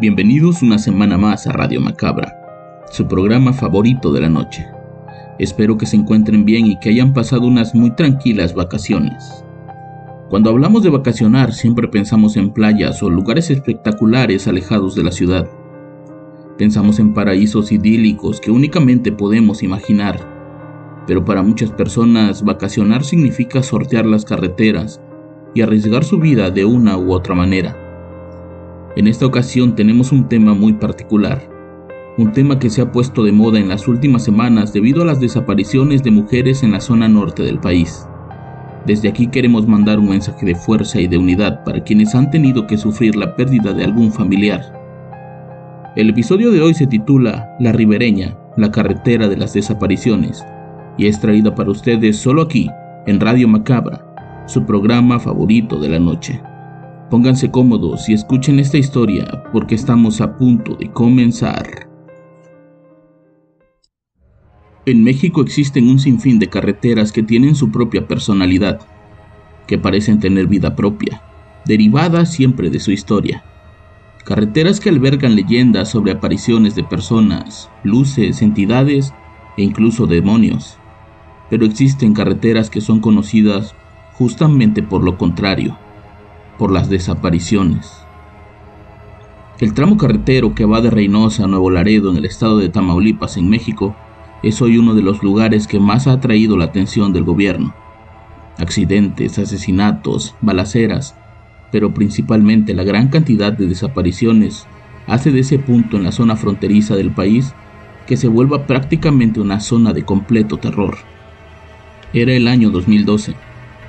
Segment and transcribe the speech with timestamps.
[0.00, 2.32] Bienvenidos una semana más a Radio Macabra,
[2.88, 4.64] su programa favorito de la noche.
[5.40, 9.44] Espero que se encuentren bien y que hayan pasado unas muy tranquilas vacaciones.
[10.28, 15.48] Cuando hablamos de vacacionar siempre pensamos en playas o lugares espectaculares alejados de la ciudad.
[16.56, 20.20] Pensamos en paraísos idílicos que únicamente podemos imaginar.
[21.08, 25.00] Pero para muchas personas vacacionar significa sortear las carreteras
[25.56, 27.87] y arriesgar su vida de una u otra manera.
[28.98, 31.40] En esta ocasión tenemos un tema muy particular,
[32.18, 35.20] un tema que se ha puesto de moda en las últimas semanas debido a las
[35.20, 38.04] desapariciones de mujeres en la zona norte del país.
[38.86, 42.66] Desde aquí queremos mandar un mensaje de fuerza y de unidad para quienes han tenido
[42.66, 44.62] que sufrir la pérdida de algún familiar.
[45.94, 50.44] El episodio de hoy se titula La Ribereña, la carretera de las desapariciones,
[50.96, 52.68] y es traída para ustedes solo aquí,
[53.06, 54.04] en Radio Macabra,
[54.48, 56.42] su programa favorito de la noche.
[57.10, 61.88] Pónganse cómodos y escuchen esta historia porque estamos a punto de comenzar.
[64.84, 68.80] En México existen un sinfín de carreteras que tienen su propia personalidad,
[69.66, 71.22] que parecen tener vida propia,
[71.64, 73.42] derivada siempre de su historia.
[74.26, 79.14] Carreteras que albergan leyendas sobre apariciones de personas, luces, entidades
[79.56, 80.76] e incluso demonios.
[81.48, 83.74] Pero existen carreteras que son conocidas
[84.12, 85.78] justamente por lo contrario
[86.58, 88.04] por las desapariciones.
[89.60, 93.36] El tramo carretero que va de Reynosa a Nuevo Laredo en el estado de Tamaulipas,
[93.36, 93.96] en México,
[94.42, 97.74] es hoy uno de los lugares que más ha atraído la atención del gobierno.
[98.58, 101.16] Accidentes, asesinatos, balaceras,
[101.72, 104.66] pero principalmente la gran cantidad de desapariciones
[105.06, 107.54] hace de ese punto en la zona fronteriza del país
[108.06, 110.98] que se vuelva prácticamente una zona de completo terror.
[112.12, 113.34] Era el año 2012.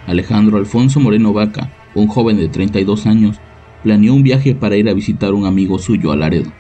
[0.08, 3.40] Alejandro Alfonso Moreno Vaca, un joven de 32 años,
[3.84, 6.52] planeó un viaje para ir a visitar un amigo suyo a Laredo.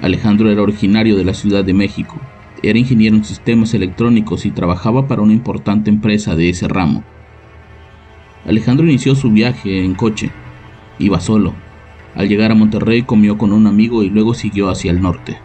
[0.00, 2.18] Alejandro era originario de la Ciudad de México,
[2.62, 7.02] era ingeniero en sistemas electrónicos y trabajaba para una importante empresa de ese ramo.
[8.46, 10.30] Alejandro inició su viaje en coche.
[10.98, 11.54] Iba solo.
[12.14, 15.38] Al llegar a Monterrey comió con un amigo y luego siguió hacia el norte.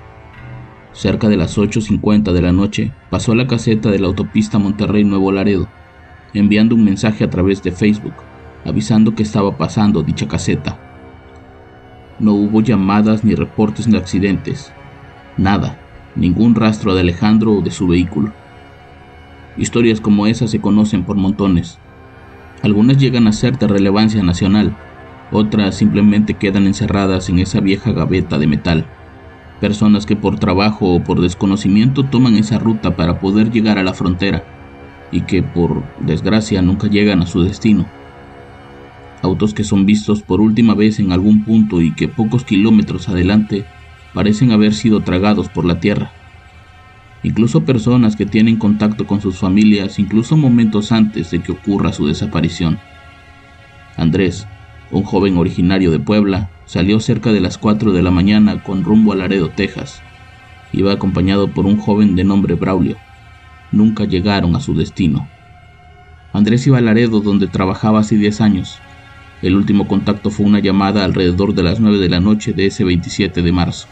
[0.93, 5.31] Cerca de las 8.50 de la noche pasó a la caseta de la autopista Monterrey-Nuevo
[5.31, 5.67] Laredo,
[6.33, 8.13] enviando un mensaje a través de Facebook
[8.65, 10.77] avisando que estaba pasando dicha caseta.
[12.19, 14.73] No hubo llamadas ni reportes de accidentes.
[15.37, 15.77] Nada,
[16.15, 18.31] ningún rastro de Alejandro o de su vehículo.
[19.55, 21.79] Historias como esas se conocen por montones.
[22.63, 24.75] Algunas llegan a ser de relevancia nacional,
[25.31, 28.85] otras simplemente quedan encerradas en esa vieja gaveta de metal.
[29.59, 33.93] Personas que por trabajo o por desconocimiento toman esa ruta para poder llegar a la
[33.93, 34.43] frontera
[35.11, 37.85] y que por desgracia nunca llegan a su destino
[39.21, 43.65] autos que son vistos por última vez en algún punto y que pocos kilómetros adelante
[44.13, 46.11] parecen haber sido tragados por la tierra.
[47.23, 52.07] Incluso personas que tienen contacto con sus familias incluso momentos antes de que ocurra su
[52.07, 52.79] desaparición.
[53.97, 54.47] Andrés,
[54.91, 59.13] un joven originario de Puebla, salió cerca de las 4 de la mañana con rumbo
[59.13, 60.01] a Laredo, Texas.
[60.71, 62.97] Iba acompañado por un joven de nombre Braulio.
[63.71, 65.27] Nunca llegaron a su destino.
[66.33, 68.79] Andrés iba a Laredo donde trabajaba hace 10 años
[69.41, 72.83] el último contacto fue una llamada alrededor de las 9 de la noche de ese
[72.83, 73.87] 27 de marzo.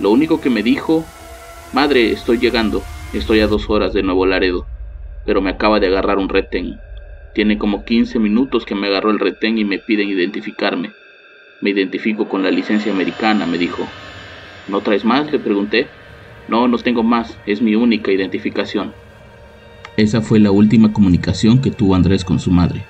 [0.00, 1.04] Lo único que me dijo,
[1.72, 2.82] Madre, estoy llegando,
[3.12, 4.66] estoy a dos horas de Nuevo Laredo,
[5.24, 6.78] pero me acaba de agarrar un retén.
[7.34, 10.90] Tiene como 15 minutos que me agarró el retén y me piden identificarme.
[11.60, 13.88] Me identifico con la licencia americana, me dijo.
[14.68, 15.30] ¿No traes más?
[15.32, 15.88] le pregunté.
[16.48, 18.92] No, no tengo más, es mi única identificación.
[19.96, 22.84] Esa fue la última comunicación que tuvo Andrés con su madre.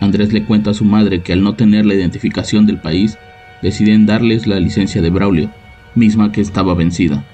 [0.00, 3.18] Andrés le cuenta a su madre que al no tener la identificación del país,
[3.62, 5.50] deciden darles la licencia de Braulio,
[5.94, 7.24] misma que estaba vencida.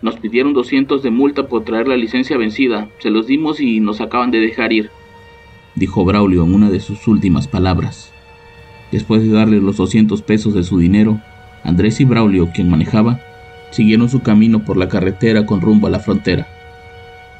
[0.00, 4.00] Nos pidieron 200 de multa por traer la licencia vencida, se los dimos y nos
[4.00, 4.90] acaban de dejar ir,
[5.74, 8.12] dijo Braulio en una de sus últimas palabras.
[8.90, 11.20] Después de darle los 200 pesos de su dinero,
[11.64, 13.20] Andrés y Braulio, quien manejaba,
[13.72, 16.46] Siguieron su camino por la carretera con rumbo a la frontera.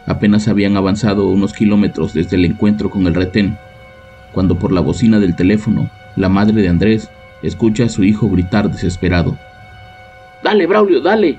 [0.07, 3.59] Apenas habían avanzado unos kilómetros desde el encuentro con el retén,
[4.33, 7.11] cuando por la bocina del teléfono, la madre de Andrés
[7.43, 9.37] escucha a su hijo gritar desesperado.
[10.43, 11.39] Dale, Braulio, dale.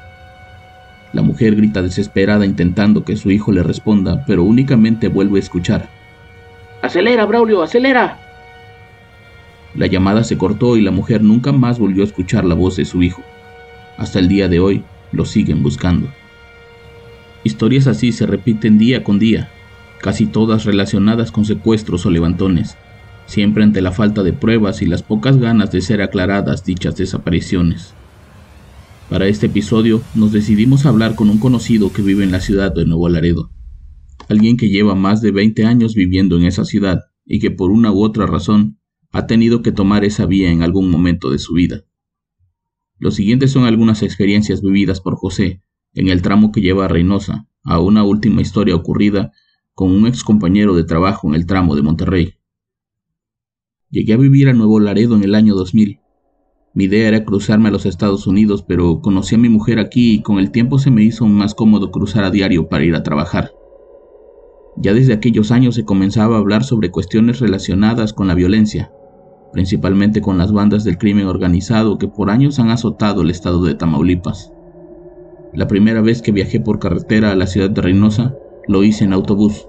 [1.12, 5.90] La mujer grita desesperada intentando que su hijo le responda, pero únicamente vuelve a escuchar.
[6.81, 8.19] Acelera, Braulio, acelera.
[9.75, 12.86] La llamada se cortó y la mujer nunca más volvió a escuchar la voz de
[12.86, 13.22] su hijo.
[13.98, 16.07] Hasta el día de hoy lo siguen buscando.
[17.44, 19.50] Historias así se repiten día con día,
[20.03, 22.75] casi todas relacionadas con secuestros o levantones,
[23.25, 27.94] siempre ante la falta de pruebas y las pocas ganas de ser aclaradas dichas desapariciones.
[29.09, 32.85] Para este episodio nos decidimos hablar con un conocido que vive en la ciudad de
[32.85, 33.50] Nuevo Laredo,
[34.27, 37.94] alguien que lleva más de 20 años viviendo en esa ciudad y que por una
[37.94, 38.81] u otra razón
[39.13, 41.85] ha tenido que tomar esa vía en algún momento de su vida.
[43.00, 45.63] Los siguientes son algunas experiencias vividas por José
[45.94, 49.31] en el tramo que lleva a Reynosa, a una última historia ocurrida
[49.75, 52.36] con un ex compañero de trabajo en el tramo de Monterrey.
[53.90, 56.00] Llegué a vivir a Nuevo Laredo en el año 2000.
[56.75, 60.22] Mi idea era cruzarme a los Estados Unidos, pero conocí a mi mujer aquí y
[60.22, 63.52] con el tiempo se me hizo más cómodo cruzar a diario para ir a trabajar.
[64.78, 68.92] Ya desde aquellos años se comenzaba a hablar sobre cuestiones relacionadas con la violencia,
[69.54, 73.74] principalmente con las bandas del crimen organizado que por años han azotado el estado de
[73.74, 74.52] Tamaulipas.
[75.52, 78.36] La primera vez que viajé por carretera a la ciudad de Reynosa,
[78.68, 79.68] lo hice en autobús.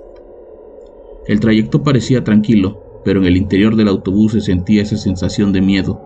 [1.26, 5.60] El trayecto parecía tranquilo, pero en el interior del autobús se sentía esa sensación de
[5.60, 6.00] miedo,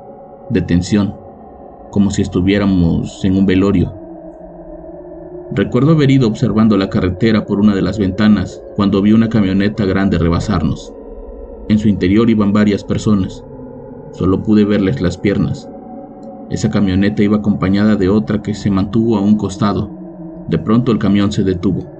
[0.51, 1.15] de tensión,
[1.91, 3.93] como si estuviéramos en un velorio.
[5.51, 9.85] Recuerdo haber ido observando la carretera por una de las ventanas cuando vi una camioneta
[9.87, 10.93] grande rebasarnos.
[11.69, 13.45] En su interior iban varias personas.
[14.13, 15.69] Solo pude verles las piernas.
[16.51, 19.91] Esa camioneta iba acompañada de otra que se mantuvo a un costado.
[20.49, 21.98] De pronto el camión se detuvo.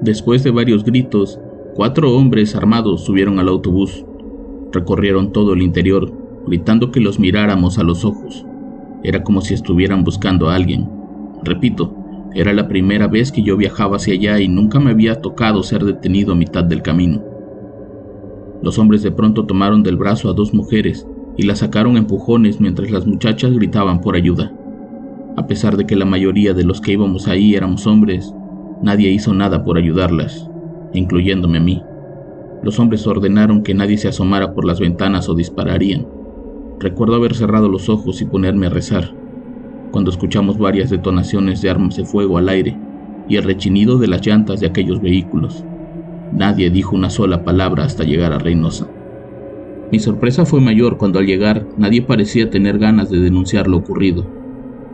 [0.00, 1.40] Después de varios gritos,
[1.74, 4.04] cuatro hombres armados subieron al autobús.
[4.72, 6.12] Recorrieron todo el interior,
[6.46, 8.44] gritando que los miráramos a los ojos.
[9.02, 10.88] Era como si estuvieran buscando a alguien.
[11.42, 11.94] Repito,
[12.34, 15.84] era la primera vez que yo viajaba hacia allá y nunca me había tocado ser
[15.84, 17.22] detenido a mitad del camino.
[18.62, 21.06] Los hombres de pronto tomaron del brazo a dos mujeres
[21.38, 24.52] y las sacaron empujones mientras las muchachas gritaban por ayuda.
[25.36, 28.34] A pesar de que la mayoría de los que íbamos ahí éramos hombres,
[28.82, 30.48] nadie hizo nada por ayudarlas,
[30.92, 31.82] incluyéndome a mí.
[32.62, 36.06] Los hombres ordenaron que nadie se asomara por las ventanas o dispararían.
[36.78, 39.14] Recuerdo haber cerrado los ojos y ponerme a rezar,
[39.90, 42.76] cuando escuchamos varias detonaciones de armas de fuego al aire
[43.28, 45.64] y el rechinido de las llantas de aquellos vehículos.
[46.32, 48.88] Nadie dijo una sola palabra hasta llegar a Reynosa.
[49.90, 54.26] Mi sorpresa fue mayor cuando al llegar nadie parecía tener ganas de denunciar lo ocurrido.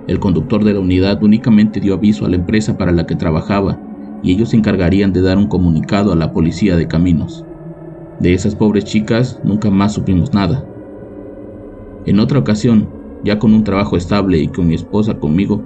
[0.07, 3.79] El conductor de la unidad únicamente dio aviso a la empresa para la que trabajaba
[4.23, 7.45] y ellos se encargarían de dar un comunicado a la policía de caminos.
[8.21, 10.65] De esas pobres chicas nunca más supimos nada.
[12.07, 12.89] En otra ocasión,
[13.25, 15.63] ya con un trabajo estable y con mi esposa conmigo,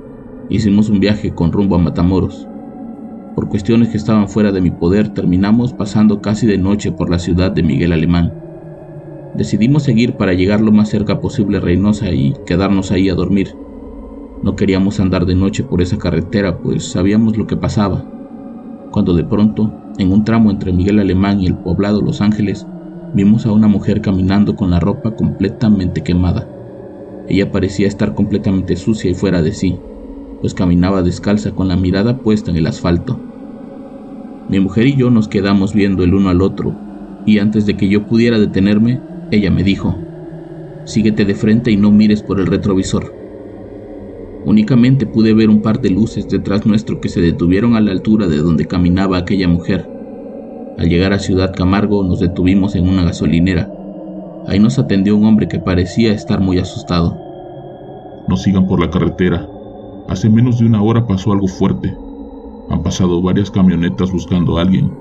[0.49, 2.47] hicimos un viaje con rumbo a Matamoros.
[3.35, 7.19] Por cuestiones que estaban fuera de mi poder, terminamos pasando casi de noche por la
[7.19, 8.33] ciudad de Miguel Alemán
[9.37, 13.55] Decidimos seguir para llegar lo más cerca posible a Reynosa y quedarnos ahí a dormir.
[14.43, 18.05] No queríamos andar de noche por esa carretera, pues sabíamos lo que pasaba.
[18.91, 22.67] Cuando de pronto, en un tramo entre Miguel Alemán y el poblado Los Ángeles,
[23.15, 26.49] vimos a una mujer caminando con la ropa completamente quemada.
[27.29, 29.79] Ella parecía estar completamente sucia y fuera de sí,
[30.41, 33.19] pues caminaba descalza con la mirada puesta en el asfalto.
[34.49, 36.75] Mi mujer y yo nos quedamos viendo el uno al otro,
[37.25, 39.01] y antes de que yo pudiera detenerme,
[39.33, 39.97] ella me dijo,
[40.85, 43.26] síguete de frente y no mires por el retrovisor.
[44.47, 48.29] Únicamente pude ver un par de luces detrás nuestro que se detuvieron a la altura
[48.29, 49.91] de donde caminaba aquella mujer.
[50.79, 53.69] Al llegar a Ciudad Camargo nos detuvimos en una gasolinera.
[54.47, 57.19] Ahí nos atendió un hombre que parecía estar muy asustado.
[58.29, 59.49] No sigan por la carretera.
[60.09, 61.93] Hace menos de una hora pasó algo fuerte.
[62.71, 64.93] Han pasado varias camionetas buscando a alguien.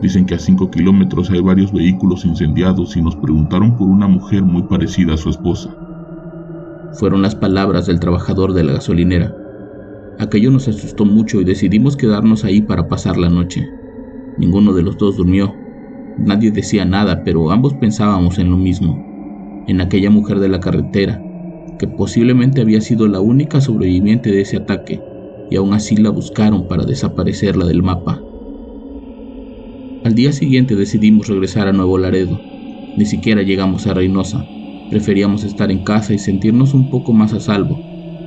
[0.00, 4.44] Dicen que a 5 kilómetros hay varios vehículos incendiados y nos preguntaron por una mujer
[4.44, 5.74] muy parecida a su esposa.
[6.98, 9.36] Fueron las palabras del trabajador de la gasolinera.
[10.18, 13.68] Aquello nos asustó mucho y decidimos quedarnos ahí para pasar la noche.
[14.38, 15.54] Ninguno de los dos durmió.
[16.16, 21.22] Nadie decía nada, pero ambos pensábamos en lo mismo, en aquella mujer de la carretera,
[21.78, 25.02] que posiblemente había sido la única sobreviviente de ese ataque,
[25.50, 28.22] y aún así la buscaron para desaparecerla del mapa.
[30.02, 32.40] Al día siguiente decidimos regresar a Nuevo Laredo.
[32.96, 34.46] Ni siquiera llegamos a Reynosa.
[34.90, 37.80] Preferíamos estar en casa y sentirnos un poco más a salvo.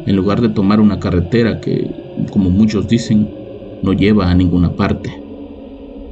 [0.05, 1.91] en lugar de tomar una carretera que,
[2.31, 3.29] como muchos dicen,
[3.83, 5.21] no lleva a ninguna parte.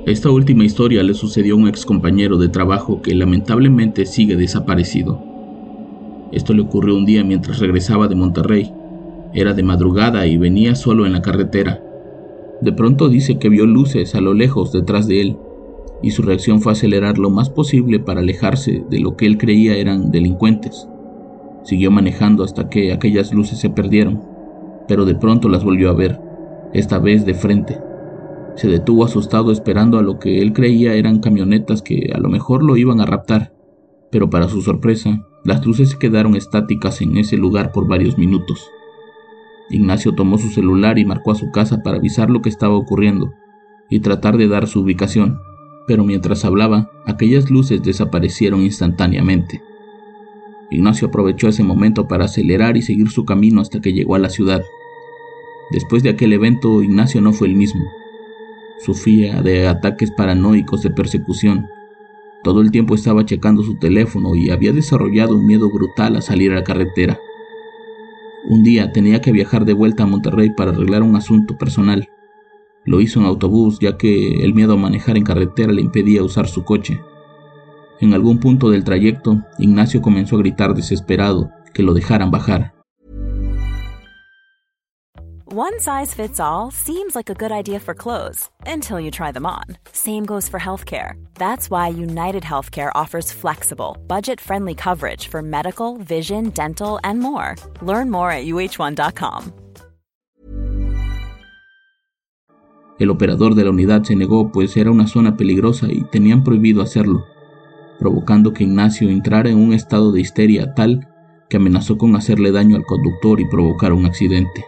[0.05, 5.19] Esta última historia le sucedió a un ex compañero de trabajo que lamentablemente sigue desaparecido.
[6.31, 8.71] Esto le ocurrió un día mientras regresaba de Monterrey.
[9.33, 11.81] Era de madrugada y venía solo en la carretera.
[12.61, 15.37] De pronto dice que vio luces a lo lejos detrás de él,
[16.01, 19.75] y su reacción fue acelerar lo más posible para alejarse de lo que él creía
[19.75, 20.87] eran delincuentes.
[21.63, 24.21] Siguió manejando hasta que aquellas luces se perdieron,
[24.87, 26.19] pero de pronto las volvió a ver,
[26.73, 27.79] esta vez de frente.
[28.55, 32.63] Se detuvo asustado esperando a lo que él creía eran camionetas que a lo mejor
[32.63, 33.53] lo iban a raptar,
[34.11, 38.71] pero para su sorpresa, las luces se quedaron estáticas en ese lugar por varios minutos.
[39.69, 43.31] Ignacio tomó su celular y marcó a su casa para avisar lo que estaba ocurriendo
[43.89, 45.39] y tratar de dar su ubicación,
[45.87, 49.63] pero mientras hablaba, aquellas luces desaparecieron instantáneamente.
[50.69, 54.29] Ignacio aprovechó ese momento para acelerar y seguir su camino hasta que llegó a la
[54.29, 54.61] ciudad.
[55.71, 57.85] Después de aquel evento, Ignacio no fue el mismo.
[58.79, 61.67] Sufría de ataques paranoicos de persecución.
[62.43, 66.51] Todo el tiempo estaba checando su teléfono y había desarrollado un miedo brutal a salir
[66.51, 67.17] a la carretera.
[68.49, 72.09] Un día tenía que viajar de vuelta a Monterrey para arreglar un asunto personal.
[72.87, 76.47] Lo hizo en autobús ya que el miedo a manejar en carretera le impedía usar
[76.47, 76.99] su coche.
[77.99, 82.73] En algún punto del trayecto, Ignacio comenzó a gritar desesperado que lo dejaran bajar.
[85.49, 89.45] One size fits all seems like a good idea for clothes until you try them
[89.45, 89.63] on.
[89.91, 91.13] Same goes for healthcare.
[91.35, 97.55] That's why United Healthcare offers flexible, budget friendly coverage for medical, vision, dental, and more.
[97.81, 99.66] Learn more at uh1.com.
[102.99, 106.81] El operador de la unidad se negó pues era una zona peligrosa y tenían prohibido
[106.81, 107.25] hacerlo,
[107.99, 111.07] provocando que Ignacio entrara en un estado de histeria tal
[111.47, 114.65] que amenazó con hacerle daño al conductor y provocar un accidente.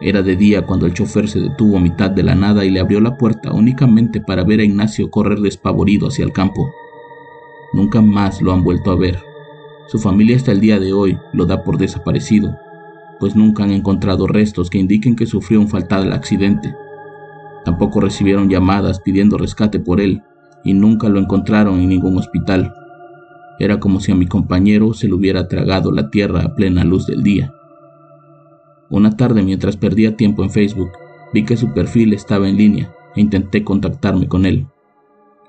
[0.00, 2.80] Era de día cuando el chofer se detuvo a mitad de la nada y le
[2.80, 6.70] abrió la puerta únicamente para ver a Ignacio correr despavorido hacia el campo.
[7.72, 9.18] Nunca más lo han vuelto a ver.
[9.86, 12.56] Su familia hasta el día de hoy lo da por desaparecido,
[13.20, 16.74] pues nunca han encontrado restos que indiquen que sufrió un fatal accidente.
[17.64, 20.22] Tampoco recibieron llamadas pidiendo rescate por él
[20.64, 22.74] y nunca lo encontraron en ningún hospital.
[23.58, 27.06] Era como si a mi compañero se le hubiera tragado la tierra a plena luz
[27.06, 27.52] del día.
[28.90, 30.90] Una tarde mientras perdía tiempo en Facebook,
[31.32, 34.66] vi que su perfil estaba en línea e intenté contactarme con él.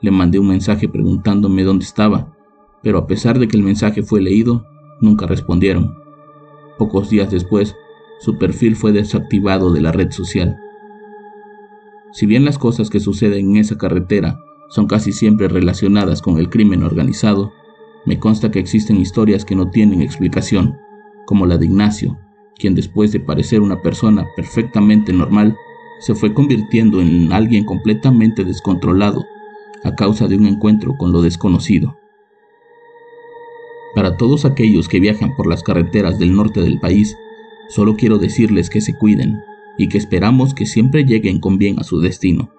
[0.01, 2.35] Le mandé un mensaje preguntándome dónde estaba,
[2.83, 4.65] pero a pesar de que el mensaje fue leído,
[5.01, 5.95] nunca respondieron.
[6.77, 7.75] Pocos días después,
[8.19, 10.57] su perfil fue desactivado de la red social.
[12.15, 16.49] Si bien las cosas que suceden en esa carretera son casi siempre relacionadas con el
[16.49, 17.51] crimen organizado,
[18.05, 20.77] me consta que existen historias que no tienen explicación,
[21.25, 22.17] como la de Ignacio,
[22.57, 25.57] quien después de parecer una persona perfectamente normal,
[25.99, 29.25] se fue convirtiendo en alguien completamente descontrolado
[29.83, 31.97] a causa de un encuentro con lo desconocido.
[33.93, 37.17] Para todos aquellos que viajan por las carreteras del norte del país,
[37.67, 39.41] solo quiero decirles que se cuiden,
[39.77, 42.51] y que esperamos que siempre lleguen con bien a su destino.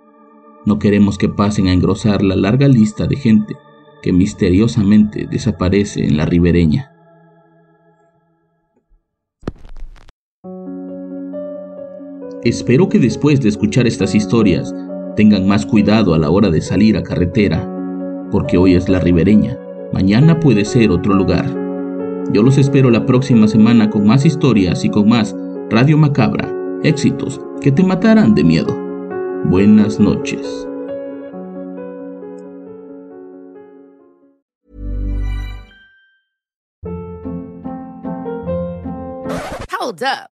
[0.64, 3.54] No queremos que pasen a engrosar la larga lista de gente
[4.02, 6.92] que misteriosamente desaparece en la ribereña.
[12.44, 14.72] Espero que después de escuchar estas historias
[15.16, 17.68] tengan más cuidado a la hora de salir a carretera,
[18.30, 19.58] porque hoy es la ribereña,
[19.92, 21.46] mañana puede ser otro lugar.
[22.32, 25.34] Yo los espero la próxima semana con más historias y con más
[25.70, 26.45] Radio Macabra
[26.86, 28.74] éxitos que te matarán de miedo.
[29.46, 30.66] Buenas noches.
[39.70, 40.35] Hold up.